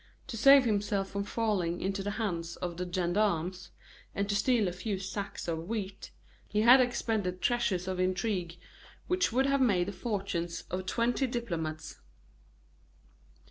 To 0.29 0.35
save 0.35 0.65
himself 0.65 1.11
from 1.11 1.25
falling 1.25 1.79
into 1.79 2.01
the 2.01 2.09
hands 2.17 2.55
of 2.55 2.77
the 2.77 2.91
gendarmes, 2.91 3.69
and 4.15 4.27
to 4.29 4.35
steal 4.35 4.67
a 4.67 4.71
few 4.71 4.97
sacks 4.97 5.47
of 5.47 5.67
wheat, 5.67 6.09
he 6.47 6.61
had 6.61 6.81
expended 6.81 7.39
treasures 7.39 7.87
of 7.87 7.99
intrigue 7.99 8.57
which 9.05 9.31
would 9.31 9.45
have 9.45 9.61
made 9.61 9.89
the 9.89 9.93
fortunes 9.93 10.63
of 10.71 10.87
twenty 10.87 11.27
diplomats. 11.27 11.99